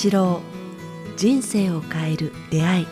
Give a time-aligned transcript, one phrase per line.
[0.00, 0.40] 八郎
[1.16, 2.86] 人生を変える出会い。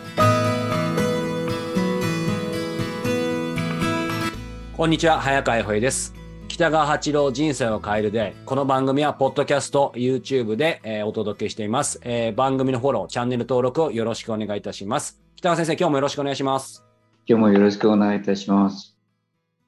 [4.75, 6.13] こんにちは早川洋平です。
[6.49, 15.21] 北川八郎人生を変えるでこの番組はポッドキャスト YouTube で、えーお届けしています、えー番組のフォローチャンネル登録をよろしくお願いいたします。
[15.37, 16.83] 北川先生今日もよろしくお願いします。
[17.25, 18.96] 今日もよろしくお願いいたします。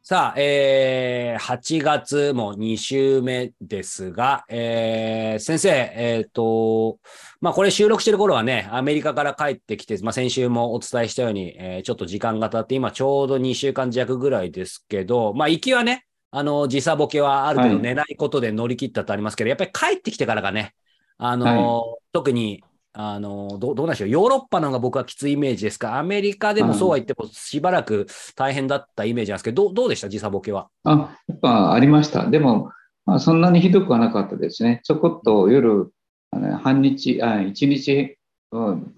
[0.09, 6.97] さあ、えー、8月も2週目ですが、えー、先生、えっ、と、
[7.41, 17.83] まあ、これ収録してる頃はね、アメリカから帰ってきて、まあ、先週もお伝えしたように、えーちょっと時間が経って、今ちょうど2週間弱ぐらいですけど、まあ、行きはね、あの、時差ボケはある程度はい。
[17.83, 20.73] 寝ないことで乗り切ったとありますけど、やっぱり帰ってきてからがね、
[21.19, 22.63] あの、特に、
[22.93, 30.69] あの、どうどうなんでしょう、ヨーロッパの方が僕はきついイメージですか、アメリカでもそうは言ってもしばらく大変だったイメージなんですけど、どうどうでした、時差ボケは。
[30.83, 32.29] あ、やっぱありました。
[32.29, 32.71] でも、
[33.05, 34.81] まあ、そんなにひどくはなかったですね。
[34.83, 35.93] ちょこっと夜、
[36.31, 38.17] あの半日、あ一日、
[38.51, 38.93] うん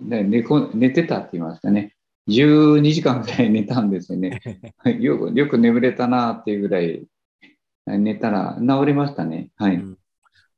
[0.00, 1.94] ね寝こ寝てたって言いますかね。
[2.28, 4.40] 12時間ぐらい寝たんですよね。
[5.00, 7.04] よくよく眠れたなっていうぐらい
[7.86, 9.50] 寝たら治りましたね。
[9.56, 9.76] はい。
[9.76, 9.98] うん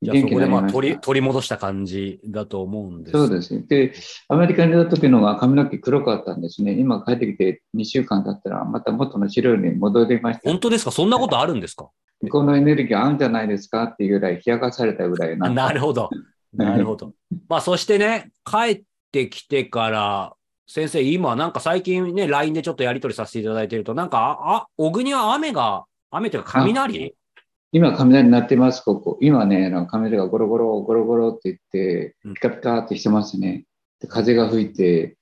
[0.06, 3.12] そこでまあ取り取り戻した感じだと思うんです。
[3.16, 3.64] そうですね。
[3.68, 3.94] で、
[4.28, 6.72] アメリカにいた時のが髪の毛黒かったんですね。
[6.72, 10.48] 今帰ってきて2週間経ったら、また元の白に戻りました。
[10.50, 10.90] 本当ですか？
[10.90, 11.88] そんなことあるんですか？
[12.30, 13.84] このエネルギー合うんじゃないですか？
[13.84, 16.10] っていうぐらい冷やかされたぐらいあ なるほど。
[16.54, 17.12] なるほど。
[17.48, 18.82] まあそしてね、帰っ
[19.12, 20.32] てきてから、
[20.66, 27.14] 先生、今なんか最近ね、LINE でちょっとやり取りさせていただいてると、なんか、あ、あ小国は雨が、雨というか雷？
[27.74, 29.18] 今、雷鳴ってます、ここ。
[29.20, 33.64] 今ね、あの雷がゴロゴロ、ゴロゴロって言ってうん、ピカピカってしてますね。
[33.98, 35.18] で風が吹いて、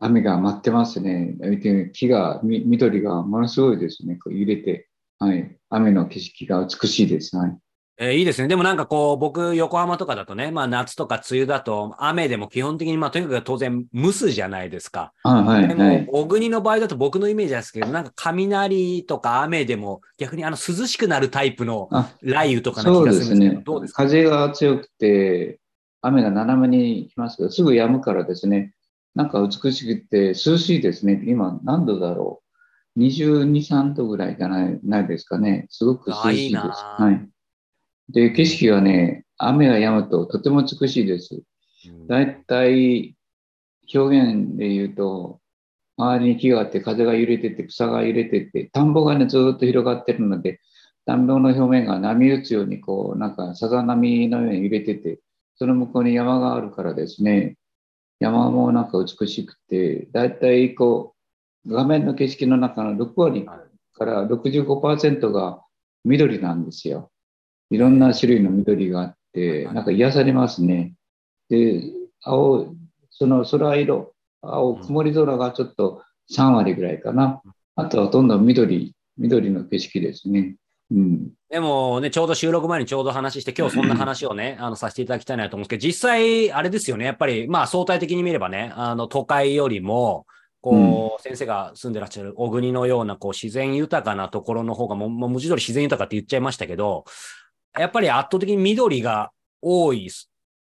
[0.00, 1.34] 雨が舞ってますね。
[1.40, 4.16] 見て木が、み緑がものすごいですね。
[4.16, 4.86] こう揺れて。
[5.18, 5.56] はい。
[5.70, 7.34] 雨の景色が美しいです。
[7.38, 7.58] はい。
[7.96, 8.48] えーいいですね。
[8.48, 15.12] でもなんかこう、僕、横浜とかだとね、まあ夏とか梅雨だと、雨でも基本的に、まあとにかく当然、蒸すじゃないですか。
[15.22, 23.62] あはい、でもはい。、小国の場合だと僕のイメージですけど、なんか雷とか雨でも逆にあの涼しくなるタイプのあ雷雨とかな気がでするんですけど、。
[23.62, 24.02] どうですか？
[24.02, 25.60] 風が強くて、
[26.02, 28.74] 雨が斜めに来ますけど、すぐ止むからですね、
[29.14, 31.22] なんか美しくて涼しいですね。
[31.26, 32.42] 今、何度だろ
[32.96, 35.66] う？22、3度ぐらいじゃないないですかね。
[35.70, 36.28] すごく涼しいです。
[36.28, 37.28] あいいなはい。
[38.08, 41.34] で、景色がね、雨が止むととても美しいです。
[41.34, 41.44] うん
[42.06, 43.14] だいたい
[43.92, 45.40] 表現で言うと、
[45.96, 50.60] 周りに木があって、風が揺れてて、草が揺れてて、田んぼがね、ずーっと広がってるので、
[51.06, 55.20] 田んぼの表面が波打つように、こう、なんかさざ波のように揺れてて、
[55.56, 57.56] その向こうに山があるからですね、
[58.18, 61.14] 山もなんか美しくて、だいたいこ
[61.66, 63.46] う、画面の景色の中の6割
[63.92, 65.62] から65%が
[66.04, 67.10] 緑なんですよ。
[67.74, 70.94] いろんな種類の緑があって、なんか癒されますね。
[71.48, 71.82] で、
[72.22, 72.74] 青、
[73.10, 76.02] その空色、青、曇り空がちょっと
[76.32, 77.42] 3割ぐらいかな。
[77.74, 80.54] あとはほとんど緑、緑の景色ですね。
[80.92, 81.30] うん。
[81.50, 90.26] でもね、ちょうど収録前にちょうど話して、今日そんな話をね、 あの、させていただきたいなと思うんですけど、実際、あれですよね、やっぱり、まあ、相対的に見ればね、あの、都会よりも、
[90.60, 97.04] こう、先生が住んでらっしゃる小国のような、こう、自然豊かなところの方が、もう、もう文字通り自然豊かって言っちゃいましたけど、
[97.78, 99.30] やっぱり圧倒的に緑が
[99.62, 100.10] 多い、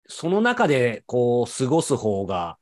[0.08, 2.58] その中で、こう、過ごす方が、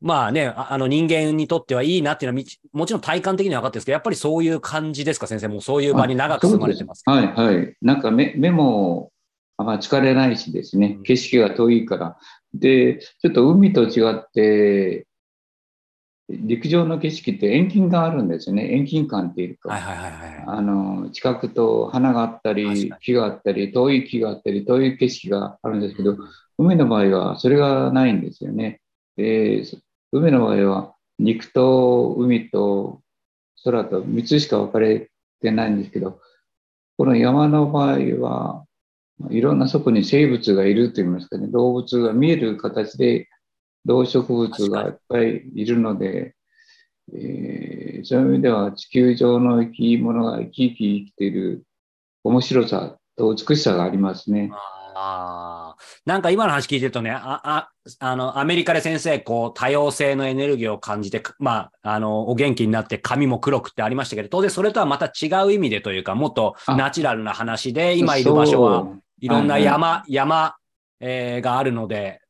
[0.00, 5.48] まあね、ああの人間にとってはいいなっていうのはもちろん体感的には分かってるんですけど、やっぱりそういう感じですか、先生？
[5.48, 7.02] もうそういう場に長く住まれてます。
[7.06, 7.74] はいはい。
[7.80, 9.12] なんか目目も
[9.56, 12.18] あんま疲れないしですねうん、景色が遠いから。
[12.52, 15.06] で、ちょっと海と違って、
[16.28, 18.72] 陸上の景色って遠近感あるんですよね。
[18.72, 19.70] 遠近感っていうか。
[19.70, 20.44] はいはいはいはい。
[20.46, 26.16] あの近くと花があったり木があったり遠い木があったり遠い景色があるんですけど
[26.58, 28.80] 海の場合はそれがないんですよね。
[29.16, 29.64] で
[30.12, 33.00] 海の場合は陸と海と
[33.64, 35.10] 空と3つしか分かれ
[35.40, 36.20] てないんですけど
[36.96, 38.64] この山の場合は
[39.30, 43.28] いろんなそこに生物がいるといいますかね動物が見える形で
[43.84, 46.34] 動植物がいっぱいいるので、
[47.12, 51.64] えーそういう意味では地球上の生き物が生き生き生きている
[52.22, 54.50] 面白さと美しさがありますね。
[54.94, 55.76] ああ。
[56.06, 68.86] なんか今の話聞いてるとね、あ、あ、あの、アメリカで先生、こう、多様性のエネルギーを感じて、かまあ、あの、お元気になって髪も黒くってありましたけど、当然それとはまた違う意味でというか、もっとあナチュラルな話で、今いる場所は
[69.20, 70.56] いろんなはいはい山、山、
[71.00, 72.20] えーがあるので、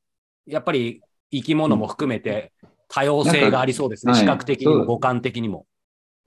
[0.46, 2.52] やっぱり生き物も含めて
[2.88, 4.12] 多様性がありそうですね。
[4.12, 5.66] なんか視覚的にもはい五感的にも。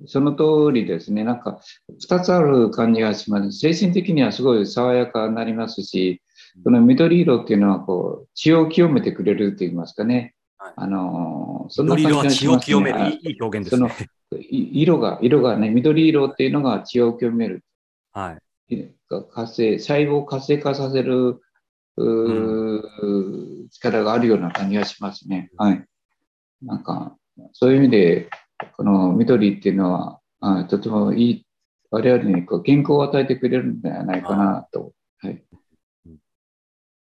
[0.06, 1.24] その通りですね。
[1.24, 1.60] なんか、
[2.00, 3.58] 二つある感じがします。
[3.58, 6.22] 精神的にはすごい爽やかになりますし、
[6.64, 10.36] この緑色っていうのはこう血を清めてくれると言いますかね。
[10.58, 13.00] はいあのーそんな緑色は感じがします血を清める。
[13.00, 13.92] ねいいいい表現ですね。
[14.50, 17.64] い色が、色がね、緑色っていうのが血を清める。
[18.14, 18.38] は
[18.70, 18.94] い。
[19.34, 21.42] 活性、細胞を活性化させる、
[21.98, 22.82] うー
[23.80, 25.50] 力があるような感じがしますね。
[25.58, 25.86] はい。
[26.62, 27.16] なんか、
[27.54, 28.30] そういう意味で、
[28.76, 31.46] この緑っていうのは、あとてもいい、
[31.90, 34.92] 我々にこう健康を与えてくれるんではないかなと。
[35.20, 35.44] はい。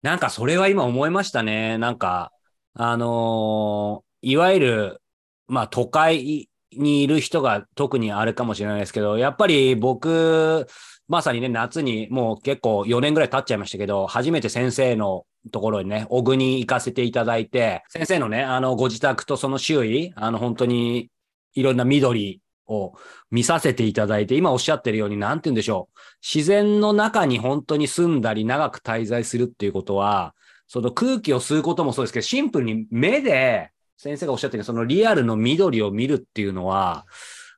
[0.02, 1.78] なんかそれは今思いましたね。
[1.78, 2.32] なんか、
[2.74, 5.02] あのーいわゆる、
[5.48, 10.66] まあ都会にいる人が特にあるかもしれないですけど、やっぱり僕、
[11.08, 21.10] まさにね、夏にもう結構4年ぐらい経っちゃいましたけど、初めて先生のところにね、小国に行かせていただいて、先生のね、あの、ご自宅とその周囲、あの、本当に
[21.54, 22.94] いろんな緑を
[23.32, 26.00] 見させていただいて、今おっしゃってるように、なんて言うんでしょう。
[26.22, 30.34] 自然の中に本当に住んだり長く滞在するっていうことは、
[30.68, 37.06] その空気を吸うこともそうですけど、シンプルに目で、先生がおっしゃってるそのリアルの緑を見るっていうのは、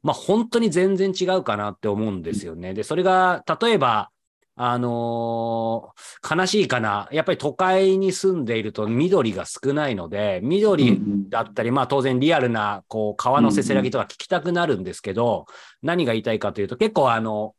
[0.04, 2.74] まあ本当に全然違うかなって思うんですよね。
[2.74, 4.12] で、それが、例えば、
[4.60, 7.08] あのー悲しいかな。
[7.12, 11.00] やっぱり都会に住んでいると緑が少ないので、緑
[11.30, 15.46] だったり、まあ当然リアルな、こう、川のせせらぎとか聞きたくなるんですけど、
[15.84, 17.54] 何が言いたいかというと、結構あの、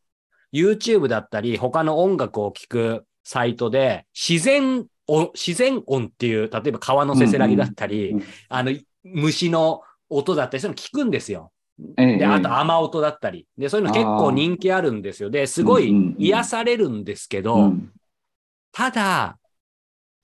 [0.52, 8.16] YouTube だったり、他の音楽を聴くサイトで、自然音、自然音っていう、例えば川のせせらぎだったり、
[8.48, 8.72] あの、
[9.04, 11.52] 虫の音だったり、そういうの聞くんですよ。
[11.96, 13.46] ええで、あと雨音だったり。
[13.56, 15.30] で、そういうの結構人気あるんですよ。
[15.30, 17.92] で、すごい癒されるんですけど、うん
[18.72, 19.38] ただ、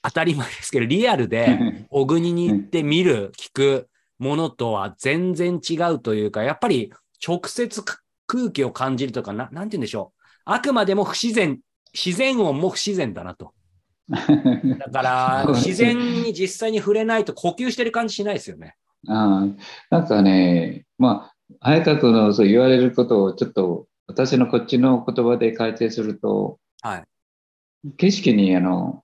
[0.03, 1.59] 当たり前ですけど、リアルで、
[1.91, 6.93] 小国に行って見る、聞くものとは全然違うというか、やっぱり
[7.27, 10.21] 直接か空気を感じるとか、ななんて言うんでしょう。
[10.45, 11.59] あくまでも不自然、
[11.93, 13.55] 自然音も不自然だなと。
[14.09, 18.77] だから、自然に実際に触れないと呼吸してる感じしないですよね。
[19.09, 19.47] あ
[19.91, 27.05] あなんかね、まあ、早川君のそう言われることをちょっと私のこっちの言葉で解説すると、はい。
[27.97, 29.03] 景色にあの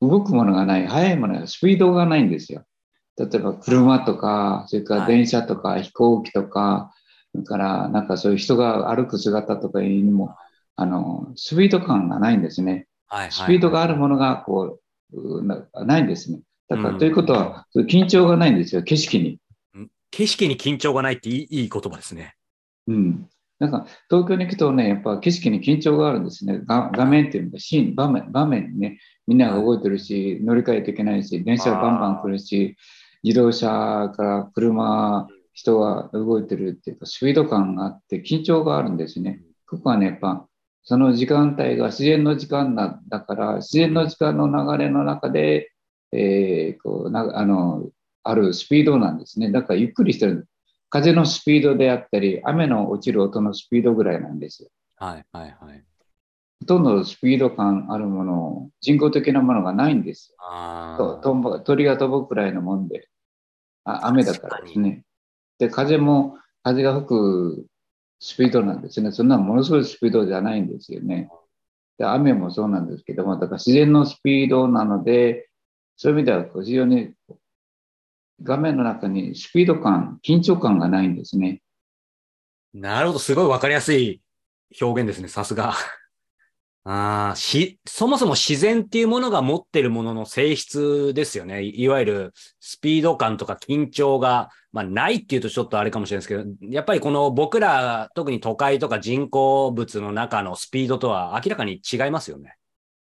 [0.00, 2.64] 動くものがない、速いものが、スピードがないんですよ。
[3.16, 6.92] 例えば車とか、それから電車とか飛行機とか、
[7.32, 10.36] それからなんかそういう人が歩く姿とかにも、
[10.76, 12.86] あの、スピード感がないんですね。
[13.30, 14.78] スピードがあるものがこ
[15.12, 16.40] う、うなないんですね。
[16.68, 19.40] だから、うんということは、緊張がないんですよ、景色に。
[20.10, 22.34] 景色に緊張がないっていいいい言葉ですね。
[22.86, 23.28] うん。
[23.58, 26.60] なんか、東京に行くとね、やっぱ景色に緊張があるんですね。
[26.60, 32.76] が画面っていうのが、シーン、場面、場面にね、みんなが動いてるし、乗り換えといけないし、電車がバンバン来るし、
[33.24, 39.42] 自動車から車、人が動いてるっていうか、スピード感があって、緊張があるんですね。
[39.66, 40.46] ここはね、やっぱ、
[40.84, 45.72] その時間帯が自然の時間だだから、自然の時間の流れの中で、
[46.12, 47.90] えーこうなあの、
[48.28, 49.50] あるスピードなんですね。
[49.50, 50.46] だからゆっくりしてる。
[50.90, 54.68] 風のスピードであったり、雨の落ちる音のスピードぐらいなんですよ。
[54.96, 55.84] はい、はい、はい。
[56.60, 60.36] ほとんどスピード感あるもの、人工的なものがないんですよ。
[60.40, 63.08] あと鳥が飛ぶくらいのもんで、
[63.84, 65.04] あ雨だからですね。
[65.58, 67.66] で、風も、風が吹く
[68.20, 69.12] スピードなんですね。
[69.12, 71.30] そんなものすごいスピードじゃないんですよね。
[71.96, 75.48] で雨もそうなんですけども、だから自然のスピードなので、
[75.96, 77.14] そういう意味では非常に
[78.42, 81.62] 画面の中にスピード感、緊張感がないんですね。
[82.74, 84.22] なるほど、すごいわかりやすい
[84.80, 85.74] 表現ですね、さすが。
[86.84, 91.62] ああ、し、そもそも自然っていうものが持ってるものの性質ですよね。
[91.62, 102.56] いいわゆるスピード感とか緊張が、まあないっていうとちょっとあれかもしれないですけど、やっぱりこの僕ら、特に都会とか人工物の中のスピードとは明らかに違いますよね。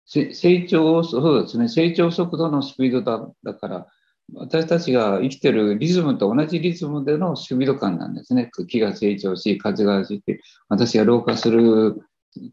[0.05, 3.87] せ成長、そうですね、成長速度のスピードだだから、
[4.33, 8.49] 私たちが生きてるリズムと同じリズムでのスピード感なんですね。
[8.67, 12.01] 木が成長し、風が走って、私が老化する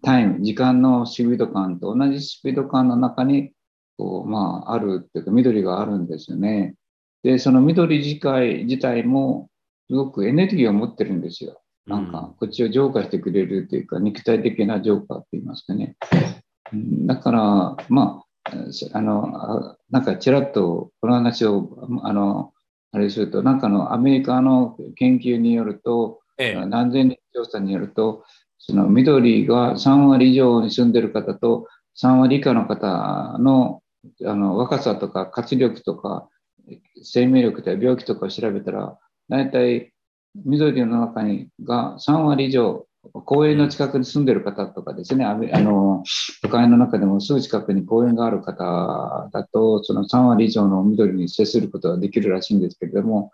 [0.02, 3.52] タイム、時間のスピード感と同じスピード感の中に、
[3.96, 6.74] こう、まあ、あるっていうか、緑があるんですよね。
[7.22, 9.48] で、その緑自体自体も、
[9.88, 11.60] すごくエネルギーを持ってるんですよ。
[11.86, 15.96] なんか、こっちを浄化してくれるというか、肉体的な浄化って言いますかね。
[16.72, 22.52] うんだから、まあ、あの、あなんかちらっとこの話を、あの、
[22.92, 26.66] あれすると、なんかのアメリカの研究によると、ええ。
[26.66, 28.24] 何千人調査によると、
[28.58, 31.66] その緑が3割以上に住んでる方と
[32.00, 33.82] 3割以下の方の
[34.24, 36.28] あの若さとか活力とか
[37.02, 39.92] 生命力とか病気とかを調べたら、大体
[40.44, 42.86] 緑の中にが3割以上
[43.24, 46.04] 公園の近くに住んでる方とかですね、あの、
[46.40, 53.32] 都会の中でもすぐ近くに公園がある方だと、その3割以上の緑に接することができるらしいんですけれども、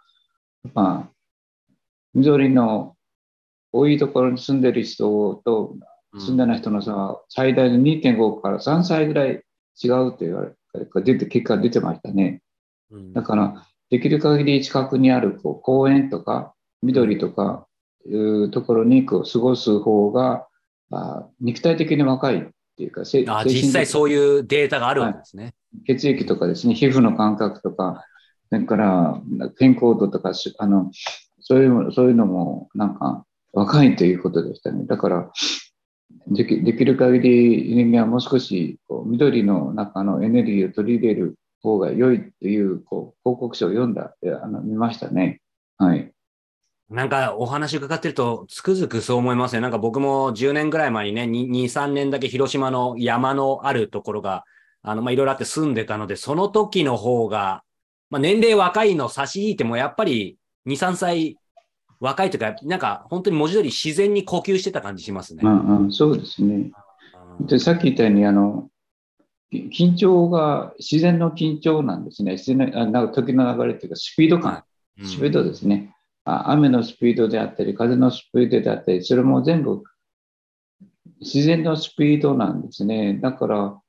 [0.75, 1.13] まあ、
[2.15, 2.97] 緑の
[3.73, 5.77] 多いところに住んでる人と
[6.15, 9.43] 住んでない人の差は最大で2.5から3歳ぐらい
[9.83, 10.53] 違うと言われ
[11.03, 12.43] 出て、結果が出てましたね。
[13.13, 17.68] だから、できる限り近くにあるこう公園とか緑とか
[18.09, 20.47] いうところにこう過ごす方が、
[20.91, 22.47] あ肉体的に若いっ
[22.77, 25.51] ていうか、あ実際そういうデータがあるわけですね、は
[25.85, 28.05] い、血液とかですね、皮膚の感覚とか、
[28.51, 29.21] それから
[29.59, 30.91] 健康度とか、あの
[31.41, 34.87] そういうそういうのもなんか若いということでしたね。
[34.87, 35.31] だから
[36.29, 45.41] できできる限り人間はもう少しこう緑の中のエネルギーを取り入れる方が良いというこう報告書を読んだ、あの見ましたね。
[45.77, 46.13] はい。
[46.91, 49.61] なんかお話伺ってるとつくづくそう思いますね。
[49.61, 54.45] なんか僕も10年ぐらい前にね、2、3年だけ広島の山のあるところが、
[54.83, 57.63] あの、ま、いろいろあって住んでたので、その時の方が、
[58.09, 61.37] まあ、年齢若いの差し引いてもやっぱり2、3歳
[62.01, 65.43] 若いというか、なんか本当に文字通り自然に呼吸してた感じしますね。
[65.45, 66.71] うんうん、そうですね。
[67.41, 68.71] で、さっき言ったように、あの、
[69.53, 72.33] 緊張が自然の緊張なんですね。
[72.33, 74.63] 自然のなんか時の流れというか、スピード感、
[74.99, 75.95] うん、スピードですね。
[76.29, 79.83] 雨のスピードであったり、風のスピードであったり、それも全部
[81.21, 83.19] 自然のスピードなんですね。
[83.21, 83.81] だから、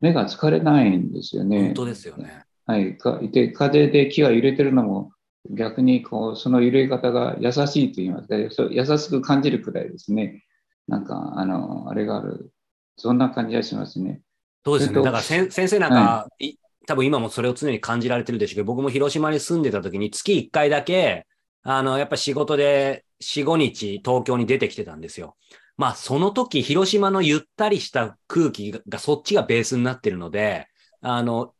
[0.00, 1.66] 目が疲れないんですよね。
[1.66, 2.44] 本当ですよね。
[2.66, 2.96] はい。
[2.96, 5.12] かで風で木が揺れてるのも、
[5.50, 10.44] 逆にこうその揺れ方が優しいと言いますか、優しく感じるくらいですね。
[10.86, 12.50] なんか、あの、あれがある。
[12.96, 14.22] そんな感じがしますね。
[14.64, 15.02] そうですね。
[15.02, 16.56] だから先生なんか、はい、
[16.86, 21.26] 多分今もそれを常に感じられてるでしょうけど、僕も広島に住んでた時に月1回だけ、
[21.62, 25.36] あの、やっぱ仕事で4、5日東京に出てきてたんですよ。
[25.76, 30.66] まあ、その時、広島のゆったりした空気がそっちがベースになってるので、
[31.00, 31.52] あの、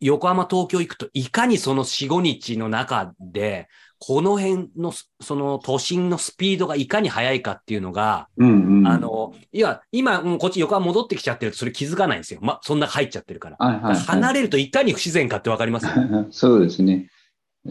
[0.00, 3.68] 横浜、東京行くと、いかにその4、5日の中で、
[4.00, 12.40] この辺の、その都心のスピードがいかに速いかっていうのが、うんうん、あの、いや、今、うん、こっち横浜戻ってきちゃってるとそれ気づかないんですよ。
[12.42, 13.56] ま、そんな入っちゃってるから。
[13.60, 15.86] はいはいはい、離れるといかに不自然かってわかります？
[16.32, 17.10] そうですね。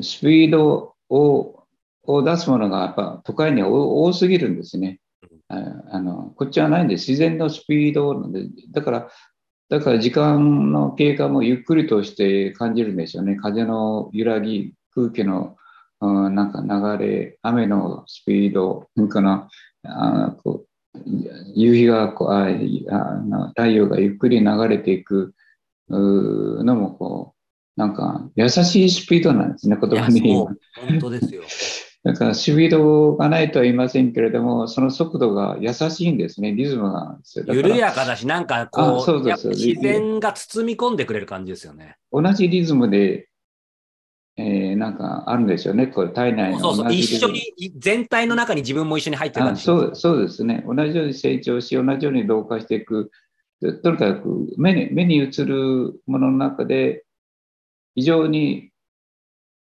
[0.02, 1.61] スピードを
[2.14, 5.00] を出すものがやっぱ都会には多すぎるんですね。
[5.48, 9.10] あのこっちはないんで自然のスピードなんで、だから、
[9.70, 13.36] だから時間の経過もゆっくりとして感じるんですよね。
[13.36, 15.58] 風の揺らぎ、空気の、
[16.00, 19.50] うん、なんか流れ、雨のスピード、それから
[19.84, 20.66] あこ
[20.96, 21.00] う
[21.56, 25.34] 夕日がこうああ太陽がゆっくり流れていく
[25.90, 27.34] のもこ
[27.78, 30.34] う、なんか優しいスピードなんですね、言葉に。
[30.34, 31.44] 本当ですよ。
[32.04, 41.98] だからスピードがないとは言いませんけれども、その速度が優しいんですね、リズムが緩やかだし、なんかこう、そうです自然が包み込んでくれる感じですよね。
[42.12, 43.30] 同じリズムで、
[44.36, 47.44] えー、なんかあるんですよね、これ体内のそうそう一緒に、
[47.78, 53.12] 全体の中に自分も一緒に入ってる感じそうそうですね、同じように成長し、同じように同化していく、
[53.84, 57.06] とにかく目に目に映るものの中で、
[57.94, 58.71] 非常に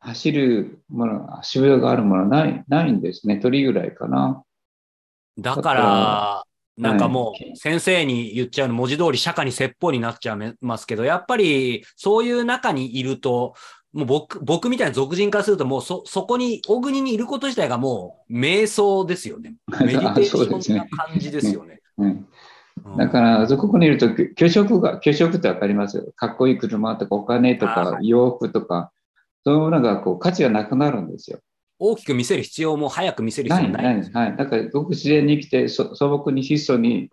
[0.00, 3.38] 走るもの、足場があるものない、ないんですね。
[3.38, 4.42] 鳥ぐらいかな。
[5.38, 6.44] だから、
[6.76, 13.54] なんかもう先生に言っちゃうの文字通り釈迦に説法になっちゃいますけど、やっぱりそういう中にいると、
[13.92, 19.56] もう僕、僕みたいな俗人からすると、もうそ、そこに、小国にいること自体がもう瞑想ですよね。
[19.80, 21.80] メディテーションな感じですよね。
[21.98, 22.26] うん
[22.96, 26.12] だから、ここにいると、虚食が、虚食ってわかりますよ。
[26.16, 28.90] かっこいい車とかお金とか洋服とか、
[29.44, 31.40] そういうものがこう価値がなくなるんですよ。
[31.78, 34.36] 大きく見せる必要も早く見せる必要ないないはい。
[34.36, 37.08] だから、ごく自然に生きて素朴に質素に、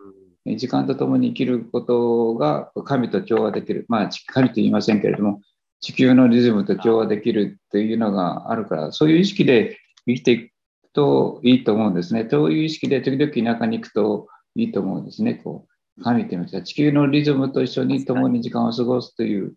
[0.58, 3.86] 時間とともに生きることが神と調和できる。
[3.88, 5.42] まあ、神と言いませんけれども、
[5.80, 10.52] 地球のリズムと調和できるっていうのがあるから、そういう意識で生きていく
[10.94, 12.28] といいと思うんですね。
[12.30, 15.36] そういう意識で時々田舎に行くといいと思うんですね。
[15.36, 15.68] こ
[15.98, 19.54] う神って言いました地球のリズムと一緒に共に時間を過ごすという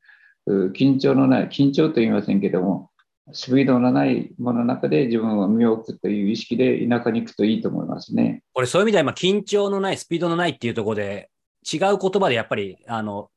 [0.48, 2.90] 緊張のない、緊張と言いませんけども、
[3.32, 8.42] スピードのないものの中で自分は身を置くという意識で田舎に行くといいと思いますね。
[8.52, 11.30] これそういう意味では今緊張のない、スピードのないっていうところで
[11.70, 13.30] 違う言葉でやっぱりあの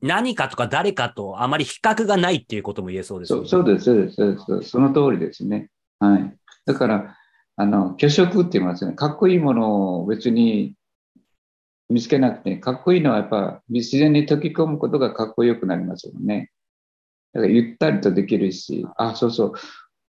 [0.00, 3.46] 何かとか誰かとあまり比較がないっていうことも言えそうですね。
[3.46, 4.70] そうです、そうです、そうです。
[4.70, 5.70] その通りですね。
[5.98, 6.34] はい。
[6.64, 7.16] だから、
[7.56, 8.94] あの、虚飾って言いますね。
[8.94, 10.74] かっこいいものを別に
[11.88, 16.50] 見つけなくて、かっこいいのはやっぱ自然に溶け込むことがかっこよくなりますよね。
[17.32, 19.52] だからゆったりとできるし、あ、そうそう。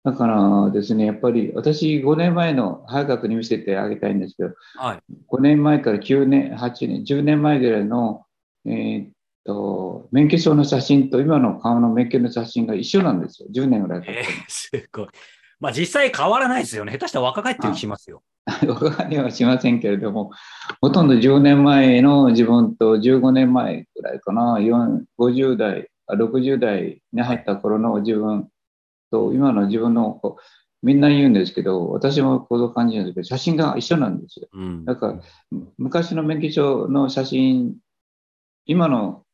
[0.05, 4.99] だからですね、やっぱり私5年前の早川に見せてあげたいんですけど、はい。
[5.29, 8.25] 5年前から9年、8年、10年前ぐらいの、
[8.67, 9.11] えーっ
[9.45, 13.49] と、免許証の写真と今の顔の免許の写真が一緒なんですよ。
[13.55, 15.09] 10年ぐらい経ってえー、すごい。
[15.61, 16.93] まあ実際変わらないですよね。
[16.93, 18.25] 下手したら若返ってる気しますよ。
[18.67, 18.73] も。
[18.73, 20.31] お金はしませんけれども、
[20.81, 28.49] ほとんど10年前の自分と15年前ぐらいかな、4 50代、あ60代に入った頃の自分
[29.11, 30.21] と今の自分の、
[30.83, 34.49] みんな言うんですけど、私もこう感じるんですけど、写真が一緒なんですよ。
[34.53, 34.85] うん。
[34.85, 35.21] だから、
[35.79, 37.77] 昔の免許証の写真、
[38.67, 39.25] 今の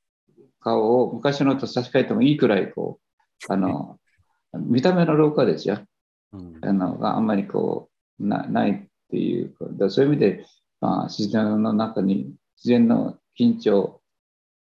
[0.60, 3.00] 顔を昔のと差し替えてもいいくらい、こ
[3.48, 3.98] う、あの、
[4.52, 5.78] 見た目の老化ですよ。
[6.32, 7.88] うんあのがあんまりこ
[8.20, 10.44] うなないっていうだかそういう意味で、
[10.80, 14.00] まあ、自然の中に自然の緊張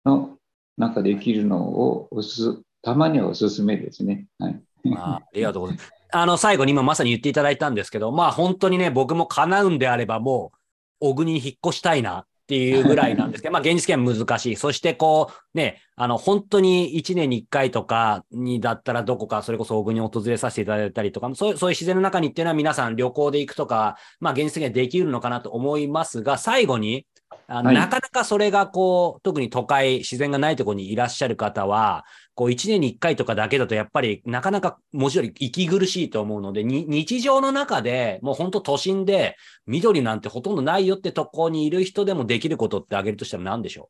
[0.06, 0.38] の
[0.77, 4.27] 中で生きるのをおすたまにはおすすめですね。
[4.38, 4.62] はい、
[4.96, 5.92] あありがとうございます。
[6.12, 10.58] あの、最後に今まさに言っていただいたんですけど、まあ本当にね、僕も叶うんであればもう、
[11.00, 14.55] 小国に引っ越したいなっていうぐらいなんですけど、 まあ現実圏は難しい。
[14.55, 27.07] そしてこう、ね、あの、本当に1年に1回とかにだったらどこかそれこそ小国を訪れさせていただいたりとか、そういうそういう自然の中にっていうのは皆さん旅行で行くとか、まあ現実的にはできるのかなと思いますが、最後に、
[27.48, 43.89] あのはいなかなかそれがこう、特に都会、自然がないところにいらっしゃる方は、こう1年に1回とかだけだとやっぱりなかなか文字通り息苦しいと思うので、に日常の中でもう本当都心で緑なんてほとんどないよってとこにいる人でもできることってあげるとしたら何でしょ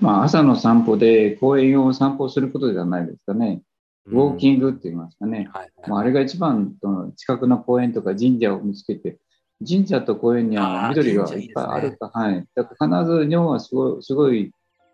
[0.00, 3.62] まあ、朝の散歩で公園を散歩することじゃないですかね。
[4.06, 5.48] うウォーキンングって言いますかね。
[5.52, 9.18] はいまあ、あれが一番その近くの公園とか神社を見つけて、
[9.66, 12.44] 神社と公園には緑がいっぱいあるか、はい。
[12.54, 14.52] だから必ず日本はすごいすごい、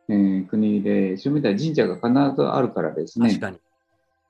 [0.08, 3.40] えー国で、そういう意味では神社が必ずあるからですね確。
[3.40, 3.58] かに。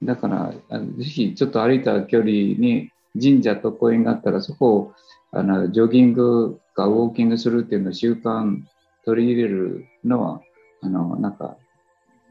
[0.02, 2.90] だから、あのぜひちょっと歩いた距離に
[3.20, 4.92] 神社と公園があったら、そこを
[5.32, 8.62] あのジョギングかウォーキングするっていうのを習慣
[9.04, 10.40] 取り入れるのは、
[10.82, 11.56] あの、なんか、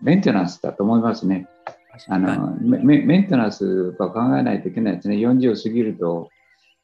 [0.02, 1.48] メンテナンスだと思いますね。
[2.08, 5.16] あの、メンテナンスは考えないといけないですね。
[5.16, 6.30] 40を過ぎると、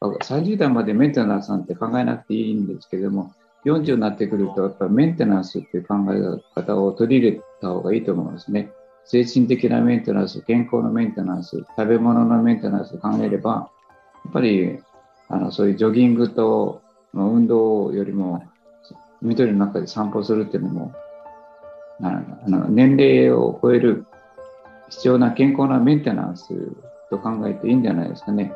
[0.02, 3.34] 30代までメンテナンスなんて考えなくていいんですけども、
[3.66, 8.72] 40になってくると、やっぱりメンテナンスっていう考え方を取り入れた方がいいと思いますね。
[9.06, 13.70] 精神的なメンテナンス、健康のメンテナンス、食べ物のメンテナンスを考えれば、
[14.26, 14.80] やっぱり
[15.30, 16.82] あのそういうジョギングと
[17.14, 18.44] 運動よりも、
[19.22, 20.94] 緑の中で散歩するっていうのも、
[22.02, 24.06] あの年齢を超える
[24.90, 26.48] 必要な健康なメンテナンス
[27.12, 28.52] と考えていいんじゃないですかね。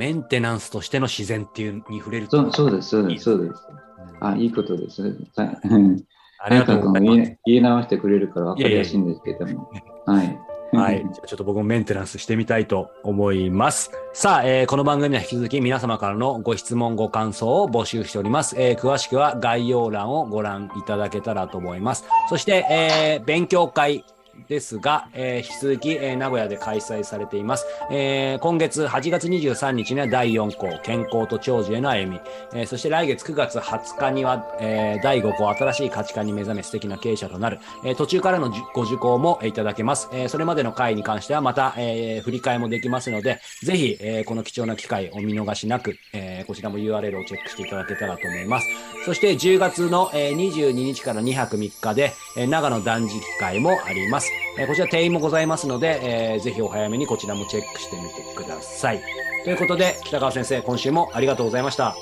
[0.00, 3.66] メンテナンスとしての自然っていうに触れるそうそうです、そうです、そうです。
[3.68, 5.02] うんあ、いいことです。
[5.02, 6.04] はいうん
[6.42, 7.36] ありがとうございます。
[7.44, 9.70] 言い直してくれるから分かりやすいんですけども。
[10.06, 10.38] はい。
[10.72, 11.06] はい。
[11.12, 13.90] じゃあちょっと僕もメンテナンスしてみたいと思います。
[14.14, 18.56] さあ、えーこの番組では引き続き皆様からのご質問、ご感想を募集しております。
[18.58, 22.06] えー詳しくは概要欄をご覧いただけたらと思います。
[22.30, 24.06] そして、えー勉強会
[24.48, 27.66] ですが、えー引き続き、えー名古屋で開催されています。
[27.90, 32.20] えー今月8月23日には第4項、健康と長寿への歩み。
[32.54, 37.58] えーそして来月9月20日には、えー第5項、新しい価値観に目覚め素敵な経営者となる。
[37.84, 40.08] えー途中からのご受講もえいただけます。
[40.12, 48.66] えーそれまでの回に関してはまた、えー振り替えもできますので、ぜひ、えーこの貴重な機会お見逃しなく、えーこちらも URL をチェックしていただけたらと思います。
[49.04, 54.29] そして10月の、えー22日から2泊3日で、えー長野断食会もあります。
[54.58, 59.00] えこちら定員もございますので、えーぜひお早めにこちらもチェックしてみてください。
[59.44, 61.96] ということで、北川先生、今週もありがとうございました。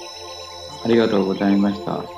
[0.85, 2.18] ありがとうございました。